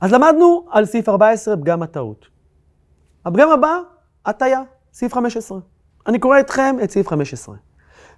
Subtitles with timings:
[0.00, 2.26] אז למדנו על סעיף 14, פגם הטעות.
[3.24, 3.78] הפגם הבא,
[4.26, 5.58] הטיה, סעיף 15.
[6.06, 7.54] אני קורא אתכם את סעיף 15.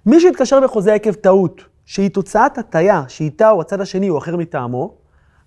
[0.05, 4.95] מי שהתקשר בחוזה עקב טעות, שהיא תוצאת הטיה, שאיתה או הצד השני או אחר מטעמו,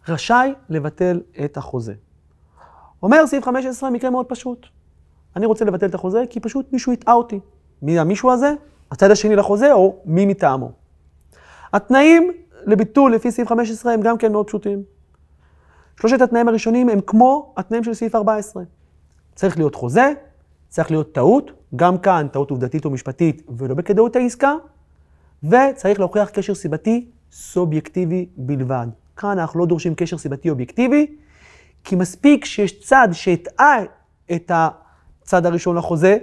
[0.08, 1.94] רשאי לבטל את החוזה.
[3.02, 4.66] אומר סעיף 15, מקרה מאוד פשוט.
[5.36, 7.40] אני רוצה לבטל את החוזה כי פשוט מישהו הטעה אותי.
[7.82, 8.52] מי המישהו הזה?
[8.90, 10.72] הצד השני לחוזה או מי מטעמו.
[11.72, 12.32] התנאים
[12.66, 14.95] לביטול לפי סעיף 15 הם גם כן מאוד פשוטים.
[16.00, 18.62] שלושת התנאים הראשונים הם כמו התנאים של סעיף 14.
[19.34, 20.12] צריך להיות חוזה,
[20.68, 24.54] צריך להיות טעות, גם כאן טעות עובדתית או משפטית ולא בכדאות העסקה,
[25.44, 28.86] וצריך להוכיח קשר סיבתי סובייקטיבי בלבד.
[29.16, 31.06] כאן אנחנו לא דורשים קשר סיבתי אובייקטיבי,
[31.84, 33.76] כי מספיק שיש צד שהטעה
[34.32, 36.18] את הצד הראשון לחוזה,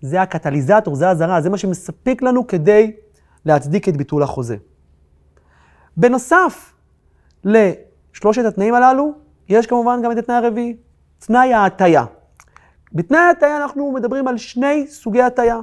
[0.00, 2.92] זה הקטליזטור, זה הזרה, זה מה שמספיק לנו כדי
[3.44, 4.56] להצדיק את ביטול החוזה.
[5.96, 6.72] בנוסף
[8.20, 9.12] לשלושת התנאים הללו,
[9.48, 10.76] יש כמובן גם את התנאי הרביעי,
[11.18, 12.04] תנאי ההטייה.
[12.92, 15.58] בתנאי ההטייה אנחנו מדברים על שני סוגי הטייה.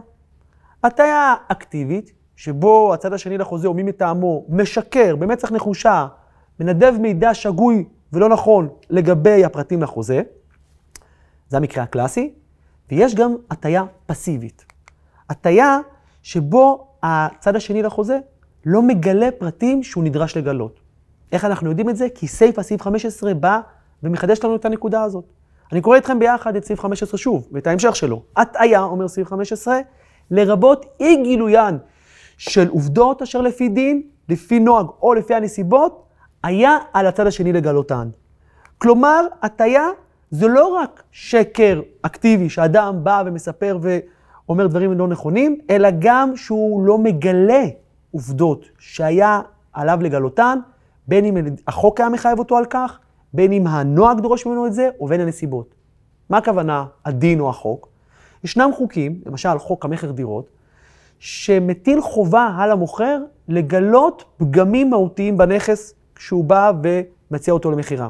[0.83, 6.07] הטייה אקטיבית, שבו הצד השני לחוזה או מי מטעמו משקר במצח נחושה,
[6.59, 10.21] מנדב מידע שגוי ולא נכון לגבי הפרטים לחוזה,
[11.49, 12.33] זה המקרה הקלאסי,
[12.91, 14.65] ויש גם הטייה פסיבית.
[15.29, 15.79] הטייה
[16.23, 18.19] שבו הצד השני לחוזה
[18.65, 20.86] לא מגלה פרטים שהוא נדרש לגלות.
[21.31, 22.07] איך אנחנו יודעים את זה?
[22.15, 23.59] כי סעיף הסעיף 15 בא
[24.03, 25.23] ומחדש לנו את הנקודה הזאת.
[25.71, 28.21] אני קורא איתכם ביחד את סעיף 15 שוב, ואת ההמשך שלו.
[28.37, 29.79] הטעיה, אומר סעיף 15,
[30.31, 31.77] לרבות אי גילוין
[32.37, 36.03] של עובדות אשר לפי דין, לפי נוהג או לפי הנסיבות,
[36.43, 38.09] היה על הצד השני לגלותן.
[38.77, 39.87] כלומר, הטעיה
[40.31, 46.83] זה לא רק שקר אקטיבי שאדם בא ומספר ואומר דברים לא נכונים, אלא גם שהוא
[46.83, 47.63] לא מגלה
[48.11, 49.41] עובדות שהיה
[49.73, 50.59] עליו לגלותן,
[51.07, 52.99] בין אם החוק היה מחייב אותו על כך,
[53.33, 55.75] בין אם הנוהג דורש ממנו את זה, או בין הנסיבות.
[56.29, 57.89] מה הכוונה הדין או החוק?
[58.43, 60.49] ישנם חוקים, למשל חוק המכר דירות,
[61.19, 63.17] שמטיל חובה על המוכר
[63.47, 66.71] לגלות פגמים מהותיים בנכס כשהוא בא
[67.31, 68.09] ומציע אותו למכירה.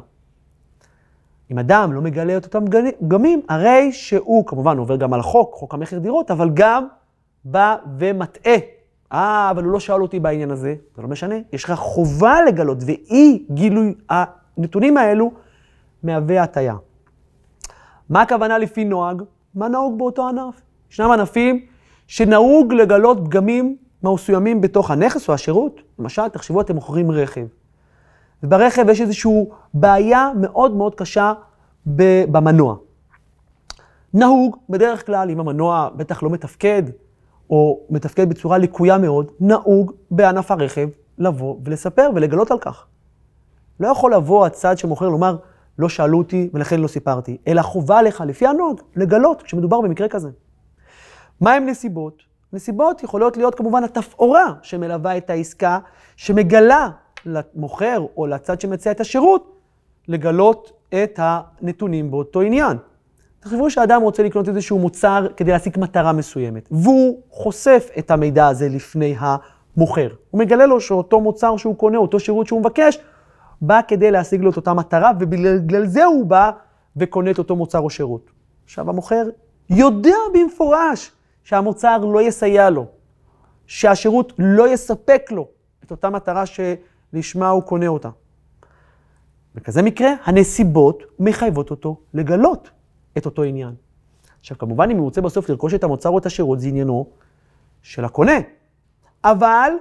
[1.51, 2.65] אם אדם לא מגלה את אותם
[2.99, 6.87] פגמים, הרי שהוא כמובן עובר גם על החוק, חוק המכר דירות, אבל גם
[7.45, 8.57] בא ומטעה.
[9.13, 11.35] אה, אבל הוא לא שאל אותי בעניין הזה, זה לא משנה.
[11.53, 15.31] יש לך חובה לגלות, ואי גילוי הנתונים האלו
[16.03, 16.75] מהווה הטיה.
[18.09, 19.21] מה הכוונה לפי נוהג?
[19.55, 20.61] מה נהוג באותו ענף?
[20.91, 21.65] ישנם ענפים
[22.07, 25.81] שנהוג לגלות פגמים מסוימים בתוך הנכס או השירות.
[25.99, 27.45] למשל, תחשבו, אתם מוכרים רכב.
[28.43, 31.33] וברכב יש איזושהי בעיה מאוד מאוד קשה
[31.85, 32.75] במנוע.
[34.13, 36.83] נהוג, בדרך כלל, אם המנוע בטח לא מתפקד,
[37.49, 42.85] או מתפקד בצורה לקויה מאוד, נהוג בענף הרכב לבוא ולספר ולגלות על כך.
[43.79, 45.37] לא יכול לבוא הצד שמוכר לומר,
[45.79, 50.29] לא שאלו אותי ולכן לא סיפרתי, אלא חובה עליך, לפי הנוהג, לגלות כשמדובר במקרה כזה.
[51.41, 52.23] מהם נסיבות?
[52.53, 55.79] נסיבות יכולות להיות כמובן התפאורה שמלווה את העסקה,
[56.15, 56.89] שמגלה
[57.25, 59.57] למוכר או לצד שמציע את השירות,
[60.07, 62.77] לגלות את הנתונים באותו עניין.
[63.39, 68.69] תחשבו שאדם רוצה לקנות איזשהו מוצר כדי להשיג מטרה מסוימת, והוא חושף את המידע הזה
[68.69, 70.09] לפני המוכר.
[70.31, 72.99] הוא מגלה לו שאותו מוצר שהוא קונה, אותו שירות שהוא מבקש,
[73.61, 76.51] בא כדי להשיג לו את אותה מטרה, ובגלל זה הוא בא
[76.97, 78.31] וקונה את אותו מוצר או שירות.
[78.65, 79.23] עכשיו המוכר
[79.69, 81.11] יודע במפורש
[81.43, 82.85] שהמוצר לא יסייע לו,
[83.67, 85.47] שהשירות לא יספק לו
[85.83, 88.09] את אותה מטרה שלשמה הוא קונה אותה.
[89.55, 92.69] בכזה מקרה, הנסיבות מחייבות אותו לגלות
[93.17, 93.75] את אותו עניין.
[94.39, 97.07] עכשיו, כמובן, אם הוא רוצה בסוף לרכוש את המוצר או את השירות, זה עניינו
[97.81, 98.37] של הקונה.
[99.23, 99.71] אבל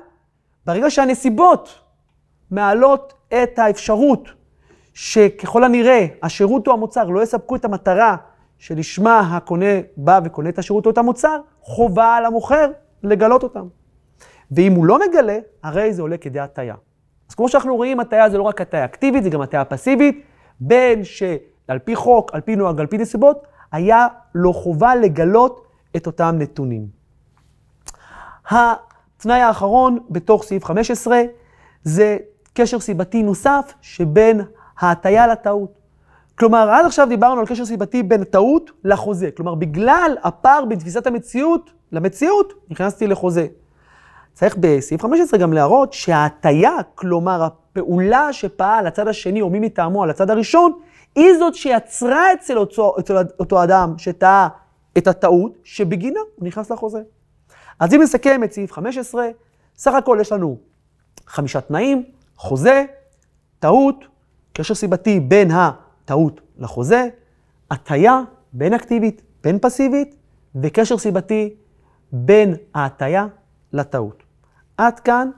[0.67, 1.81] ברגע שהנסיבות
[2.51, 4.29] מעלות את האפשרות
[4.95, 8.17] שככל הנראה השירות או המוצר לא יספקו את המטרה
[8.59, 12.71] שלשמה הקונה בא וקונה את השירות או את המוצר, חובה על המוכר
[13.03, 13.67] לגלות אותם.
[14.51, 16.75] ואם הוא לא מגלה, הרי זה עולה כדי הטיה.
[17.29, 20.25] אז כמו שאנחנו רואים, הטיה זה לא רק הטיה אקטיבית, זה גם הטיה פסיבית,
[20.61, 21.05] בין
[21.67, 25.67] שעל פי חוק, על פי נוהג, על פי נסיבות, היה לו חובה לגלות
[25.97, 26.87] את אותם נתונים.
[28.51, 31.23] התנאי האחרון בתוך סעיף 15
[31.85, 32.17] זה
[32.55, 34.41] קשר סיבתי נוסף שבין
[34.79, 35.79] ההטייה לטעות.
[36.39, 39.31] כלומר, עד עכשיו דיברנו על קשר סיבתי בין טעות לחוזה.
[39.37, 43.47] כלומר, בגלל הפער בין תפיסת המציאות למציאות, נכנסתי לחוזה.
[44.33, 50.11] צריך בסעיף 15 גם להראות שההטייה, כלומר הפעולה שפעל הצד השני או מי מטעמו על
[50.11, 50.73] הצד הראשון,
[51.17, 54.49] היא זאת שיצרה אצל אותו, אצל אותו אדם שטעה
[54.99, 57.03] את הטעות, שבגינה הוא נכנס לחוזה.
[57.81, 59.29] אז אם נסכם את סעיף 15,
[59.77, 60.59] סך הכל יש לנו
[61.27, 62.05] חמישה תנאים,
[62.37, 62.85] חוזה,
[63.59, 64.05] טעות,
[64.53, 65.51] קשר סיבתי בין
[66.05, 67.09] טעות לחוזה,
[67.71, 68.21] הטיה
[68.53, 70.17] בין אקטיבית, בין פסיבית,
[70.63, 71.55] וקשר סיבתי
[72.13, 73.27] בין ההטיה
[73.73, 74.23] לטעות.
[74.77, 75.31] עד כאן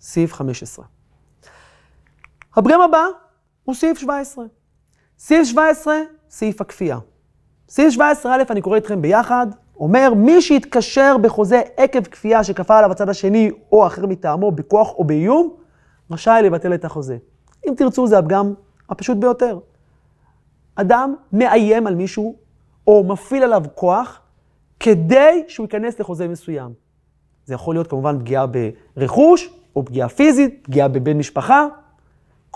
[0.00, 0.84] סעיף 15.
[2.56, 3.04] הפגם הבא
[3.64, 4.44] הוא סעיף 17.
[5.18, 5.96] סעיף 17,
[6.30, 6.98] סעיף הכפייה.
[7.68, 9.46] סעיף 17א, אני קורא אתכם ביחד,
[9.76, 15.04] אומר, מי שיתקשר בחוזה עקב כפייה שכפה עליו הצד השני או אחר מטעמו בכוח או
[15.04, 15.54] באיום,
[16.10, 17.16] רשאי לבטל את החוזה.
[17.68, 18.54] אם תרצו, זה הפגם
[18.90, 19.58] הפשוט ביותר.
[20.74, 22.36] אדם מאיים על מישהו
[22.86, 24.20] או מפעיל עליו כוח
[24.80, 26.72] כדי שהוא ייכנס לחוזה מסוים.
[27.44, 28.46] זה יכול להיות כמובן פגיעה
[28.96, 31.66] ברכוש, או פגיעה פיזית, פגיעה בבן משפחה.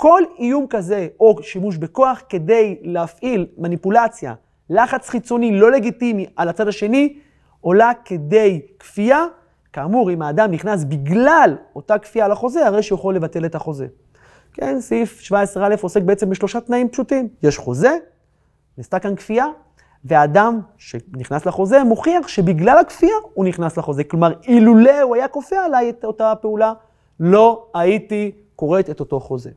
[0.03, 4.35] כל איום כזה, או שימוש בכוח כדי להפעיל מניפולציה,
[4.71, 7.19] לחץ חיצוני לא לגיטימי על הצד השני,
[7.61, 9.25] עולה כדי כפייה.
[9.73, 13.87] כאמור, אם האדם נכנס בגלל אותה כפייה על החוזה, הרי שהוא יכול לבטל את החוזה.
[14.53, 17.29] כן, סעיף 17א עוסק בעצם בשלושה תנאים פשוטים.
[17.43, 17.97] יש חוזה,
[18.79, 19.47] נעשתה כאן כפייה,
[20.05, 24.05] והאדם שנכנס לחוזה מוכיח שבגלל הכפייה הוא נכנס לחוזה.
[24.05, 26.73] כלומר, אילולא הוא היה כופה עליי את אותה הפעולה,
[27.21, 29.51] לא הייתי כורת את אותו חוזה.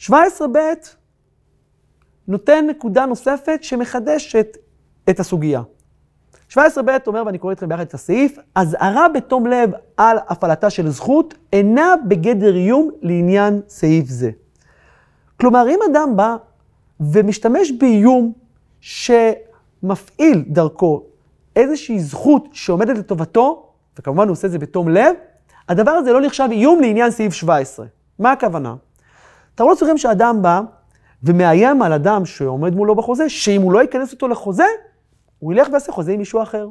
[0.00, 0.58] 17ב
[2.28, 4.56] נותן נקודה נוספת שמחדשת
[5.10, 5.62] את הסוגיה.
[6.52, 11.34] 17ב אומר, ואני קורא אתכם ביחד את הסעיף, אזהרה בתום לב על הפעלתה של זכות
[11.52, 14.30] אינה בגדר איום לעניין סעיף זה.
[15.40, 16.36] כלומר, אם אדם בא
[17.00, 18.32] ומשתמש באיום
[18.80, 21.02] שמפעיל דרכו
[21.56, 23.66] איזושהי זכות שעומדת לטובתו,
[23.98, 25.14] וכמובן הוא עושה את זה בתום לב,
[25.68, 27.86] הדבר הזה לא נחשב איום לעניין סעיף 17.
[28.18, 28.74] מה הכוונה?
[29.54, 30.60] תראו לעצמכם שאדם בא
[31.22, 34.66] ומאיים על אדם שעומד מולו בחוזה, שאם הוא לא ייכנס אותו לחוזה,
[35.38, 36.68] הוא ילך ויעשה חוזה עם מישהו אחר.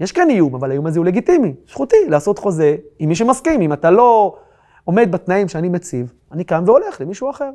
[0.00, 1.54] יש כאן איום, אבל האיום הזה הוא לגיטימי.
[1.68, 3.60] זכותי לעשות חוזה עם מי שמסכים.
[3.60, 4.36] אם אתה לא
[4.84, 7.50] עומד בתנאים שאני מציב, אני קם והולך למישהו אחר.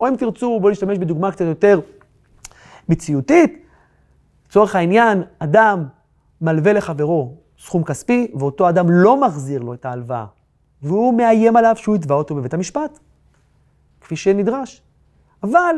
[0.00, 1.80] או אם תרצו, בואו נשתמש בדוגמה קצת יותר
[2.88, 3.64] מציאותית.
[4.48, 5.84] לצורך העניין, אדם
[6.40, 10.24] מלווה לחברו סכום כספי, ואותו אדם לא מחזיר לו את ההלוואה,
[10.82, 12.98] והוא מאיים עליו שהוא יתבע אותו בבית המשפט,
[14.08, 14.82] כפי שנדרש.
[15.42, 15.76] אבל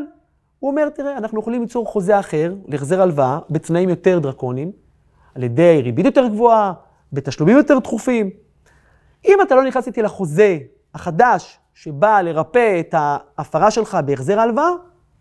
[0.58, 4.72] הוא אומר, תראה, אנחנו יכולים ליצור חוזה אחר, להחזר הלוואה, בתנאים יותר דרקוניים,
[5.34, 6.72] על ידי ריבית יותר גבוהה,
[7.12, 8.30] בתשלומים יותר דחופים.
[9.28, 10.58] אם אתה לא נכנס איתי לחוזה
[10.94, 14.70] החדש, שבא לרפא את ההפרה שלך בהחזר ההלוואה,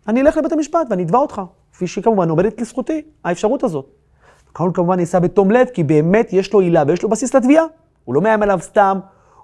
[0.08, 1.42] אני אלך לבית המשפט ואני אתבע אותך.
[1.72, 3.86] כפי שכמובן עומדת לזכותי, האפשרות הזאת.
[4.50, 7.64] הכל כמובן נעשה בתום לב, כי באמת יש לו עילה ויש לו בסיס לתביעה.
[8.04, 8.98] הוא לא מאיים עליו סתם,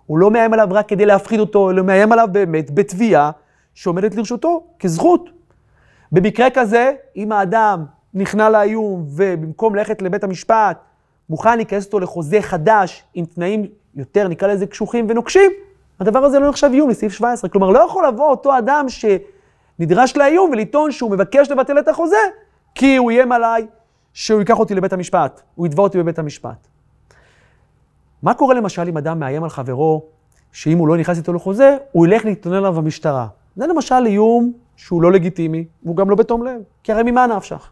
[0.07, 3.31] הוא לא מאיים עליו רק כדי להפחיד אותו, אלא מאיים עליו באמת בתביעה
[3.77, 5.31] שעומדת לרשותו כזכות.
[6.13, 7.85] במקרה כזה, אם האדם
[8.15, 10.79] נכנע לאיום ובמקום ללכת לבית המשפט,
[11.31, 15.51] מוכן להיכנס אותו לחוזה חדש עם תנאים יותר, נקרא לזה קשוחים ונוקשים,
[16.01, 17.51] הדבר הזה לא נחשב איום לסעיף 17.
[17.51, 22.17] כלומר, לא יכול לבוא אותו אדם שנדרש לאיום ולטעון שהוא מבקש לבטל את החוזה,
[22.75, 23.67] כי הוא איים עליי
[24.13, 26.69] שהוא ייקח אותי לבית המשפט, הוא יתבע אותי בבית המשפט.
[28.23, 30.05] מה קורה למשל אם אדם מאיים על חברו,
[30.53, 33.27] שאם הוא לא נכנס איתו לחוזה, הוא ילך להתלונן עליו במשטרה.
[33.57, 37.71] זה למשל איום שהוא לא לגיטימי, והוא גם לא בתום לב, כי הרי ממה נפשך?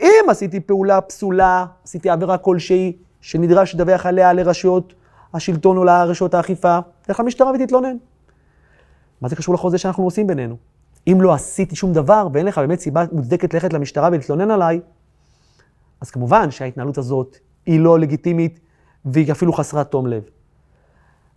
[0.00, 4.94] אם עשיתי פעולה פסולה, עשיתי עבירה כלשהי, שנדרש לדווח עליה לרשויות
[5.34, 7.96] השלטון או לרשויות האכיפה, תלך למשטרה ותתלונן.
[9.20, 10.56] מה זה קשור לחוזה שאנחנו עושים בינינו?
[11.06, 14.80] אם לא עשיתי שום דבר ואין לך באמת סיבה מוצדקת ללכת למשטרה ולהתלונן עליי,
[16.00, 18.60] אז כמובן שההתנהלות הזאת היא לא לגיטימית
[19.04, 20.22] והיא אפילו חסרת תום לב.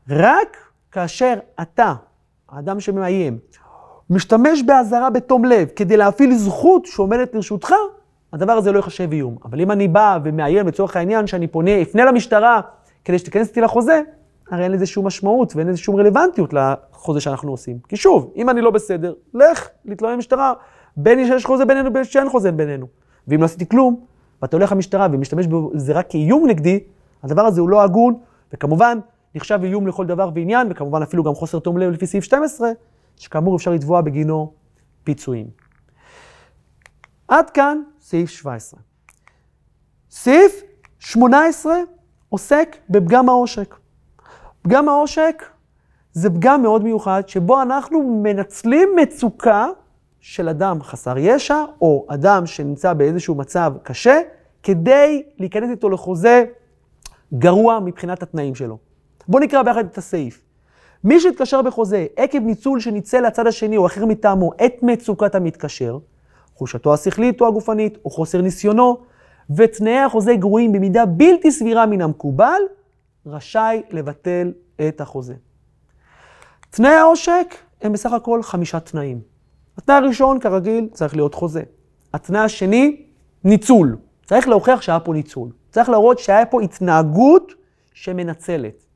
[0.09, 0.57] רק
[0.91, 1.93] כאשר אתה,
[2.49, 3.39] האדם שמאיים,
[4.09, 7.73] משתמש באזהרה בתום לב כדי להפעיל זכות שעומדת לרשותך,
[8.33, 9.35] הדבר הזה לא ייחשב איום.
[9.45, 12.61] אבל אם אני בא ומאיים לצורך העניין שאני פונה, אפנה למשטרה
[13.05, 14.01] כדי שתיכנס איתי לחוזה,
[14.51, 17.77] הרי אין לזה שום משמעות ואין לזה שום רלוונטיות לחוזה שאנחנו עושים.
[17.87, 20.53] כי שוב, אם אני לא בסדר, לך להתלונן למשטרה,
[20.97, 22.85] בין שיש חוזה בינינו בין שאין חוזה בינינו.
[23.27, 23.99] ואם לא עשיתי כלום,
[24.41, 26.79] ואתה הולך למשטרה ומשתמש בזה רק כאיום נגדי,
[27.23, 28.13] הדבר הזה הוא לא הגון,
[28.53, 28.99] וכמובן
[29.35, 32.69] נחשב איום לכל דבר ועניין, וכמובן אפילו גם חוסר תום לב לפי סעיף 12,
[33.19, 34.53] שכאמור אפשר לתבוע בגינו
[35.03, 35.47] פיצויים.
[37.27, 38.79] עד כאן סעיף 17.
[40.09, 40.61] סעיף
[40.99, 41.73] 18
[42.29, 43.75] עוסק בפגם העושק.
[44.61, 45.43] פגם העושק
[46.11, 49.67] זה פגם מאוד מיוחד, שבו אנחנו מנצלים מצוקה
[50.19, 54.19] של אדם חסר ישע, או אדם שנמצא באיזשהו מצב קשה,
[54.63, 56.45] כדי להיכנס איתו לחוזה
[57.33, 58.77] גרוע מבחינת התנאים שלו.
[59.27, 60.48] בואו נקרא ביחד את הסעיף.
[61.03, 65.97] מי שהתקשר בחוזה עקב ניצול שניצל לצד השני או אחר מטעמו את מצוקת המתקשר,
[66.55, 68.97] חולשתו השכלית או הגופנית, או חוסר ניסיונו,
[69.55, 72.61] ותנאי החוזה גרועים במידה בלתי סבירה מן המקובל,
[73.25, 74.53] רשאי לבטל
[74.87, 75.33] את החוזה.
[76.69, 79.21] תנאי העושק הם בסך הכל חמישה תנאים.
[79.77, 81.63] התנאי הראשון, כרגיל, צריך להיות חוזה.
[82.13, 83.05] התנאי השני,
[83.43, 83.97] ניצול.
[84.25, 85.49] צריך להוכיח שהיה פה ניצול.
[85.71, 87.53] צריך להראות שהיה פה התנהגות
[87.93, 88.88] שמנצלת.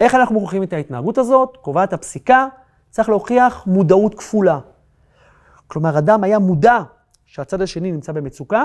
[0.00, 1.56] איך אנחנו מוכיחים את ההתנהגות הזאת?
[1.60, 2.46] קובעת הפסיקה,
[2.90, 4.58] צריך להוכיח מודעות כפולה.
[5.66, 6.78] כלומר, אדם היה מודע
[7.26, 8.64] שהצד השני נמצא במצוקה,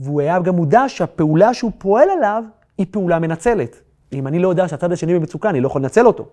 [0.00, 2.44] והוא היה גם מודע שהפעולה שהוא פועל עליו
[2.78, 3.76] היא פעולה מנצלת.
[4.12, 6.28] אם אני לא יודע שהצד השני במצוקה, אני לא יכול לנצל אותו.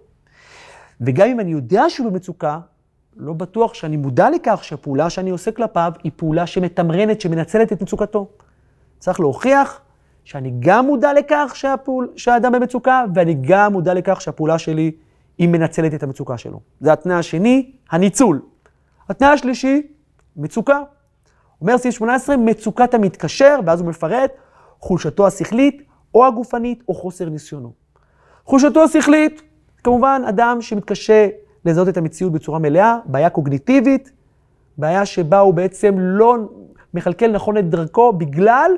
[1.01, 2.60] וגם אם אני יודע שהוא במצוקה,
[3.17, 8.27] לא בטוח שאני מודע לכך שהפעולה שאני עושה כלפיו היא פעולה שמתמרנת, שמנצלת את מצוקתו.
[9.00, 9.81] צריך להוכיח
[10.24, 14.92] שאני גם מודע לכך שהפעול, שהאדם במצוקה, ואני גם מודע לכך שהפעולה שלי
[15.38, 16.60] היא מנצלת את המצוקה שלו.
[16.80, 18.42] זה התנאי השני, הניצול.
[19.10, 19.82] התנאי השלישי,
[20.38, 20.80] מצוקה.
[21.62, 24.32] אומר סעיף 18, מצוקת המתקשר, ואז הוא מפרט,
[24.80, 25.82] חולשתו השכלית,
[26.16, 27.72] או הגופנית, או חוסר ניסיונו.
[28.46, 29.42] חולשתו השכלית,
[29.84, 31.28] כמובן, אדם שמתקשה
[31.66, 34.12] לזהות את המציאות בצורה מלאה, בעיה קוגניטיבית,
[34.78, 36.36] בעיה שבה הוא בעצם לא
[36.94, 38.72] מכלכל נכון את דרכו בגלל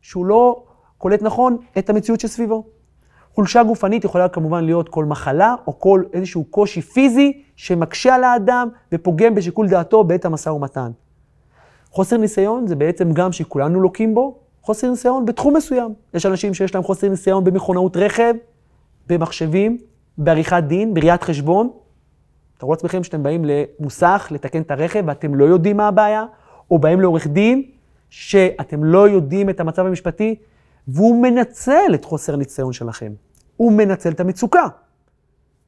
[0.00, 0.64] שהוא לא
[1.02, 2.64] קולט נכון את המציאות שסביבו.
[3.34, 8.68] חולשה גופנית יכולה כמובן להיות כל מחלה או כל איזשהו קושי פיזי שמקשה על האדם
[8.92, 10.90] ופוגם בשיקול דעתו בעת המשא ומתן.
[11.90, 15.94] חוסר ניסיון זה בעצם גם שכולנו לוקים בו, חוסר ניסיון בתחום מסוים.
[16.14, 18.34] יש אנשים שיש להם חוסר ניסיון במכונאות רכב,
[19.08, 19.78] במחשבים,
[20.18, 21.70] בעריכת דין, בראיית חשבון.
[22.58, 26.24] תראו לעצמכם שאתם באים למוסך לתקן את הרכב ואתם לא יודעים מה הבעיה,
[26.70, 27.62] או באים לעורך דין
[28.10, 30.36] שאתם לא יודעים את המצב המשפטי,
[30.88, 33.12] והוא מנצל את חוסר הניסיון שלכם.
[33.56, 34.66] הוא מנצל את המצוקה.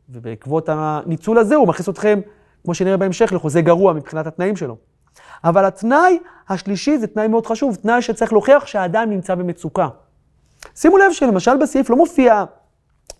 [0.08, 2.20] ובעקבות הניצול הזה הוא מכניס אתכם,
[2.64, 4.76] כמו שנראה בהמשך, לחוזה גרוע מבחינת התנאים שלו.
[5.44, 6.18] אבל התנאי
[6.48, 9.88] השלישי זה תנאי מאוד חשוב, תנאי שצריך להוכיח שהאדם נמצא במצוקה.
[10.74, 12.44] שימו לב שלמשל בסעיף לא מופיע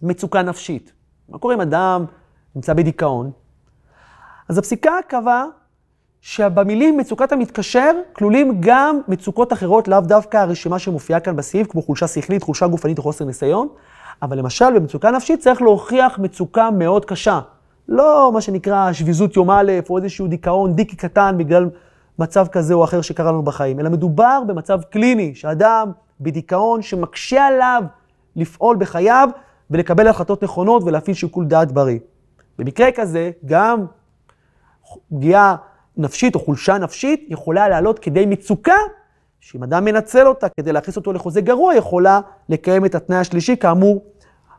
[0.03, 0.93] מצוקה נפשית.
[1.29, 2.05] מה קורה אם אדם
[2.55, 3.31] נמצא בדיכאון?
[4.49, 5.45] אז הפסיקה קבעה
[6.27, 12.07] שבמילים מצוקת המתקשר כלולים גם מצוקות אחרות, לאו דווקא הרשימה שמופיעה כאן בסעיף, כמו חולשה
[12.07, 13.69] שכלית, חולשה גופנית או חוסר ניסיון,
[14.23, 17.41] אבל למשל במצוקה נפשית צריך להוכיח מצוקה מאוד קשה.
[17.89, 21.71] לא מה שנקרא שביזות יום א' או איזשהו דיכאון דיקי קטן בגלל
[22.19, 25.91] מצב כזה או אחר שקרה לנו בחיים, אלא מדובר במצב קליני, שאדם
[26.21, 27.83] בדיכאון שמקשה עליו
[28.37, 29.29] לפעול בחייו
[29.71, 31.99] ולקבל החלטות נכונות ולהפעיל שיקול דעת בריא.
[32.59, 33.87] במקרה כזה, גם
[35.15, 35.57] פגיעה
[35.97, 38.77] נפשית או חולשה נפשית יכולה לעלות כדי מצוקה,
[39.41, 44.05] שאם אדם מנצל אותה כדי להכניס אותו לחוזה גרוע, יכולה לקיים את התנאי השלישי, כאמור,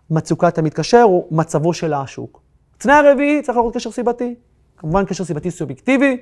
[0.10, 2.42] מצוקת המתקשר או מצבו של השוק.
[2.78, 4.36] התנאי הרביעי צריך לראות קשר סיבתי.
[4.78, 6.18] כמובן קשר סיבתי סובייקטיבי,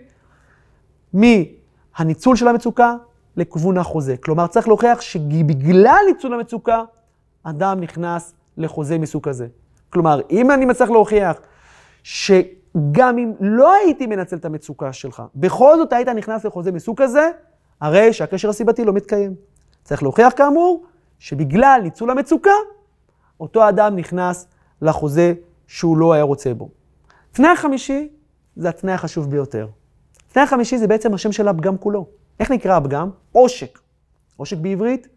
[1.14, 2.96] מהניצול של המצוקה
[3.38, 4.18] לכיוון החוזה.
[4.18, 6.84] כלומר, צריך להוכיח שבגלל ניצול המצוקה,
[7.44, 9.48] אדם נכנס לחוזה מסוג כזה.
[9.90, 11.38] כלומר, אם אני מצליח להוכיח
[12.74, 17.32] שגם אם לא הייתי מנצל את המצוקה שלך, בכל זאת היית נכנס לחוזה מסוג כזה,
[17.82, 19.36] הרי שהקשר הסיבתי לא מתקיים.
[19.84, 20.86] צריך להוכיח כאמור,
[21.20, 22.52] שבגלל ניצול המצוקה,
[23.40, 24.48] אותו אדם נכנס
[24.82, 25.34] לחוזה
[25.68, 26.70] שהוא לא היה רוצה בו.
[27.32, 28.10] תנאי החמישי
[28.56, 29.68] זה התנאי החשוב ביותר.
[30.30, 32.06] התנאי החמישי זה בעצם השם של הפגם כולו.
[32.40, 33.10] איך נקרא הפגם?
[33.32, 33.80] עושק.
[34.38, 35.08] עושק בעברית,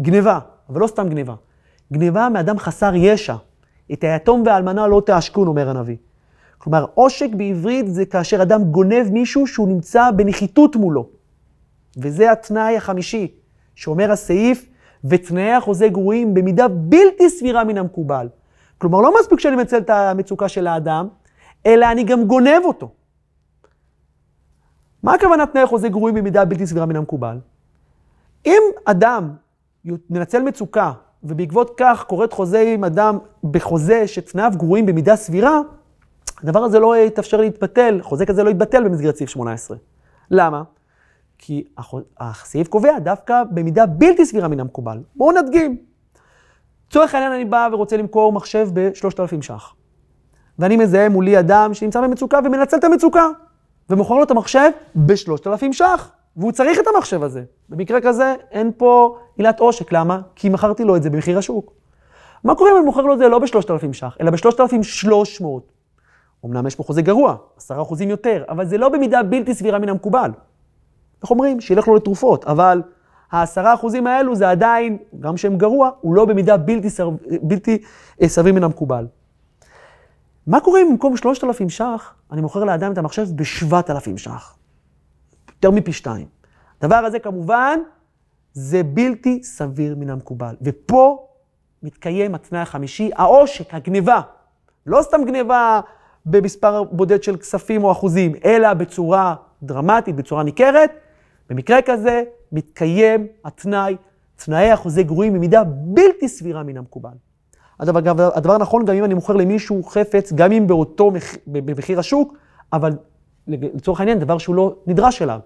[0.00, 1.34] גניבה, אבל לא סתם גניבה.
[1.92, 3.34] גניבה מאדם חסר ישע.
[3.92, 5.96] את היתום והאלמנה לא תעשקון, אומר הנביא.
[6.58, 11.08] כלומר, עושק בעברית זה כאשר אדם גונב מישהו שהוא נמצא בנחיתות מולו.
[11.96, 13.34] וזה התנאי החמישי,
[13.74, 14.66] שאומר הסעיף,
[15.04, 18.28] ותנאי החוזה גרועים במידה בלתי סבירה מן המקובל.
[18.78, 21.08] כלומר, לא מספיק שאני מצל את המצוקה של האדם,
[21.66, 22.90] אלא אני גם גונב אותו.
[25.02, 27.38] מה הכוונה תנאי חוזה גרועים במידה בלתי סבירה מן המקובל?
[28.46, 29.30] אם אדם
[29.84, 30.92] מנצל מצוקה,
[31.24, 33.18] ובעקבות כך כורת חוזה עם אדם
[33.50, 35.60] בחוזה שתנאיו גרועים במידה סבירה,
[36.42, 39.76] הדבר הזה לא יתאפשר להתבטל, חוזה כזה לא יתבטל במסגרת סעיף 18.
[40.30, 40.62] למה?
[41.38, 41.64] כי
[42.20, 44.98] הסעיף קובע דווקא במידה בלתי סבירה מן המקובל.
[45.16, 45.76] בואו נדגים.
[46.88, 49.74] לצורך העניין אני בא ורוצה למכור מחשב ב-3,000 ש"ח.
[50.58, 53.28] ואני מזהה מולי אדם שנמצא במצוקה ומנצל את המצוקה.
[53.90, 57.42] ומוכר לו את המחשב ב-3,000 ש"ח, והוא צריך את המחשב הזה.
[57.68, 60.20] במקרה כזה אין פה עילת עושק, למה?
[60.34, 61.72] כי מכרתי לו את זה במחיר השוק.
[62.44, 65.44] מה קורה אם אני מוכר לו את זה לא ב-3,000 ש"ח, אלא ב-3,300?
[66.44, 70.30] אמנם יש פה חוזה גרוע, 10% יותר, אבל זה לא במידה בלתי סבירה מן המקובל.
[71.22, 71.60] איך אומרים?
[71.60, 72.82] שילך לו לתרופות, אבל
[73.32, 77.10] ה-10% האלו זה עדיין, גם שהם גרוע, הוא לא במידה בלתי, סר...
[77.42, 77.78] בלתי
[78.22, 79.06] אה, סביר מן המקובל.
[80.46, 84.56] מה קורה אם במקום 3,000 ש"ח, אני מוכר לאדם את המחשב ב-7,000 ש"ח?
[85.48, 86.26] יותר מפי שתיים.
[86.80, 87.78] הדבר הזה כמובן,
[88.52, 90.54] זה בלתי סביר מן המקובל.
[90.62, 91.26] ופה
[91.82, 94.20] מתקיים התנאי החמישי, העושק, הגניבה.
[94.86, 95.80] לא סתם גניבה
[96.26, 100.90] במספר בודד של כספים או אחוזים, אלא בצורה דרמטית, בצורה ניכרת,
[101.50, 103.96] במקרה כזה מתקיים התנאי,
[104.36, 107.10] תנאי החוזה גרועים במידה בלתי סבירה מן המקובל.
[107.80, 111.10] הדבר, הדבר נכון גם אם אני מוכר למישהו חפץ, גם אם באותו,
[111.46, 112.34] במחיר השוק,
[112.72, 112.92] אבל
[113.48, 115.40] לצורך העניין, דבר שהוא לא נדרש אליו.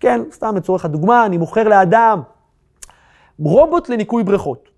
[0.00, 2.22] כן, סתם לצורך הדוגמה, אני מוכר לאדם
[3.38, 4.68] רובוט לניקוי בריכות,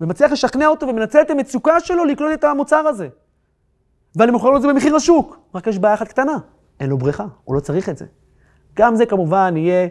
[0.00, 3.08] ומצליח לשכנע אותו ומנצל את המצוקה שלו לקנות את המוצר הזה.
[4.16, 6.38] ואני מוכר לו את זה במחיר השוק, רק יש בעיה אחת קטנה,
[6.80, 8.06] אין לו בריכה, הוא לא צריך את זה.
[8.76, 9.88] גם זה כמובן יהיה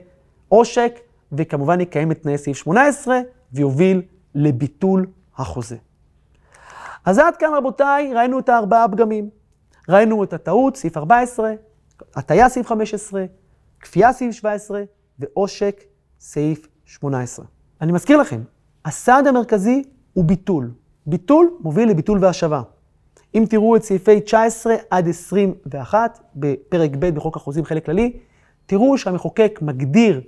[0.50, 1.00] עושק,
[1.32, 3.20] וכמובן יקיים את תנאי סעיף 18,
[3.54, 4.02] ויוביל
[4.36, 5.06] לביטול
[5.38, 5.78] החוזה.
[7.06, 9.30] אז עד כאן רבותיי, ראינו את הארבעה פגמים.
[9.90, 11.54] ראינו את הטעות, סעיף 14,
[12.16, 13.26] הטיה סעיף 15,
[13.80, 14.84] כפייה סעיף 17,
[15.20, 15.84] ועושק
[16.20, 17.46] סעיף 18.
[17.82, 18.42] אני מזכיר לכם,
[18.86, 20.72] הסעד המרכזי הוא ביטול.
[21.06, 22.62] ביטול מוביל לביטול והשבה.
[23.36, 28.18] אם תראו את סעיפי 19 עד 21 בפרק ב' בחוק החוזים חלק כללי,
[28.66, 30.22] תראו שהמחוקק מגדיר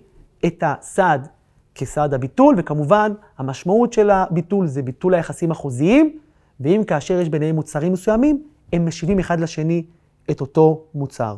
[0.45, 1.27] את הסעד
[1.75, 6.19] כסעד הביטול, וכמובן המשמעות של הביטול זה ביטול היחסים החוזיים,
[6.59, 8.43] ואם כאשר יש ביניהם מוצרים מסוימים,
[8.73, 9.85] הם משיבים אחד לשני
[10.31, 11.37] את אותו מוצר.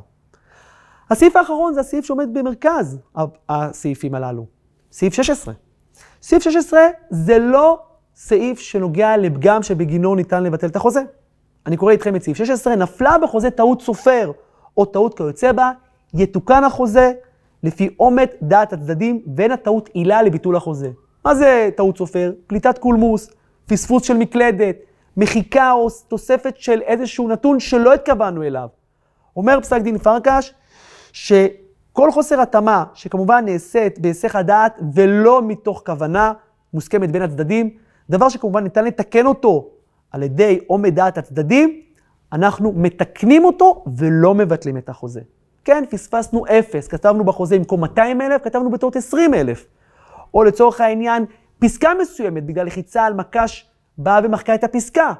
[1.09, 2.99] הסעיף האחרון זה הסעיף שעומד במרכז
[3.49, 4.45] הסעיפים הללו,
[4.91, 5.53] סעיף 16.
[6.21, 7.79] סעיף 16 זה לא
[8.15, 11.01] סעיף שנוגע לפגם שבגינו ניתן לבטל את החוזה.
[11.67, 14.31] אני קורא איתכם את סעיף 16, נפלה בחוזה טעות סופר
[14.77, 15.71] או טעות כיוצא בה,
[16.13, 17.13] יתוקן החוזה
[17.63, 20.89] לפי עומד דעת הצדדים ואין הטעות עילה לביטול החוזה.
[21.25, 22.31] מה זה טעות סופר?
[22.47, 23.29] פליטת קולמוס,
[23.65, 24.75] פספוס של מקלדת,
[25.17, 28.67] מחיקה או תוספת של איזשהו נתון שלא התכוונו אליו.
[29.35, 30.53] אומר פסק דין פרקש,
[31.11, 36.33] שכל חוסר התאמה, שכמובן נעשית בהיסח הדעת ולא מתוך כוונה
[36.73, 37.69] מוסכמת בין הצדדים,
[38.09, 39.76] דבר שכמובן ניתן לתקן אותו
[40.11, 41.81] על ידי עומד דעת הצדדים,
[42.33, 45.21] אנחנו מתקנים אותו ולא מבטלים את החוזה.
[45.65, 49.65] כן, פספסנו אפס, כתבנו בחוזה במקום 200 אלף, כתבנו בטעות 20 אלף.
[50.33, 51.25] או לצורך העניין,
[51.59, 55.13] פסקה מסוימת, בגלל לחיצה על מקש, באה ומחקה את הפסקה.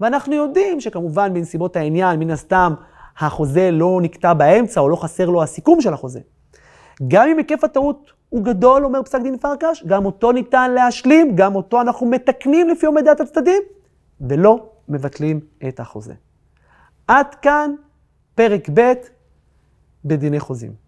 [0.00, 2.74] ואנחנו יודעים שכמובן בנסיבות העניין, מן הסתם,
[3.18, 6.20] החוזה לא נקטע באמצע, או לא חסר לו הסיכום של החוזה.
[7.08, 11.54] גם אם היקף הטעות הוא גדול, אומר פסק דין פרקש, גם אותו ניתן להשלים, גם
[11.54, 13.62] אותו אנחנו מתקנים לפי עומד דעת הצדדים,
[14.20, 16.14] ולא מבטלים את החוזה.
[17.08, 17.70] עד כאן
[18.34, 18.92] פרק ב'
[20.04, 20.87] בדיני חוזים.